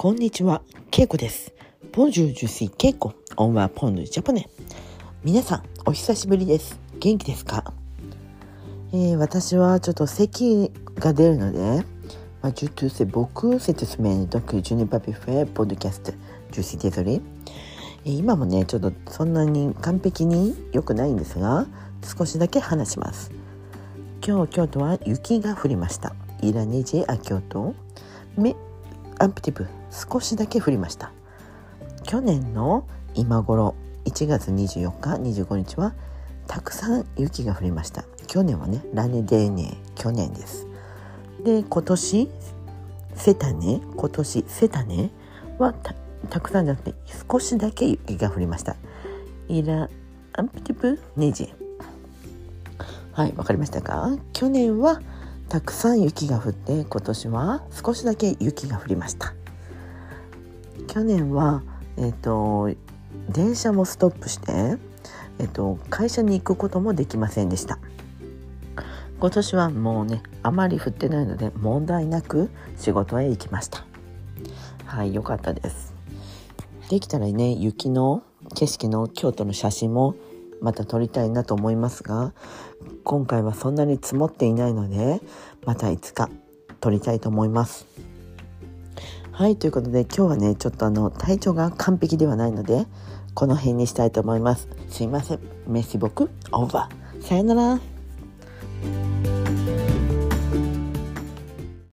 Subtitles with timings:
[0.00, 1.52] こんにちは、ケイコです。
[5.24, 6.78] 皆さん、お久しぶりです。
[7.00, 7.74] 元気ですか、
[8.92, 10.70] えー、私はちょっと咳
[11.00, 11.84] が出るので、
[13.06, 16.12] 僕、セトスメイドク、ジュニパピフェ、ポッドキャスト、
[16.52, 17.20] ジュシーデゾリ。
[18.04, 21.66] 今もね、ちょっとそんなに完璧に良くないんですが、
[22.04, 23.32] 少しだけ話します。
[24.24, 26.14] 今日、京都は雪が降りました。
[29.18, 31.12] Un petit peu 少しだけ降りました。
[32.04, 35.10] 去年の今頃1月24日
[35.44, 35.94] 25日は
[36.46, 38.04] たくさん雪が降りました。
[38.26, 40.66] 去年はねラネデーネ去年です。
[41.44, 42.30] で今年
[43.14, 45.10] セタネ今年セタネ
[45.58, 45.74] は
[46.30, 46.94] たくさんじゃなくて
[47.30, 48.76] 少しだけ雪が降りました。
[49.48, 49.88] イラ
[50.34, 51.52] アンプティプネジ。
[53.12, 54.16] はいわかりましたか？
[54.32, 55.00] 去年は
[55.48, 59.32] たくさん雪が降って今年は少しだけ雪が降りました。
[60.86, 61.62] 去年は
[61.96, 62.70] えっ、と
[63.30, 64.76] 電車もストップして
[65.38, 67.78] えっ、と会社に行くこともできませんでした。
[69.20, 73.84] 今年はもうねあまり降ってないので問題なく仕事へ行きました。
[74.84, 75.94] はい良かったです。
[76.90, 78.22] できたらね雪の
[78.54, 80.14] 景色の京都の写真も
[80.60, 82.32] また撮りたいなと思いますが
[83.04, 85.20] 今回はそんなに積もっていないので
[85.64, 86.30] またいつか
[86.80, 87.86] 撮りたいと思います。
[89.32, 92.86] はいということで今日はねちょっとあの体調が完璧ではないので
[93.34, 94.68] この辺にしたいと思います。
[94.88, 95.40] すいません。
[95.66, 96.28] メシボク。
[96.50, 97.22] オーバー。
[97.22, 97.97] さよなら。